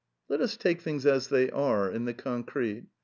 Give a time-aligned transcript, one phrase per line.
[0.29, 2.87] Let us take things as they are, in the concrete.